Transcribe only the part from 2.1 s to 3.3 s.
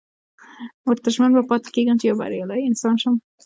بريالی انسان شم.